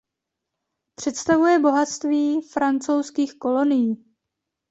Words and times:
Představuje 0.95 1.59
bohatství 1.59 2.41
francouzských 2.41 3.33
kolonií. 3.39 4.05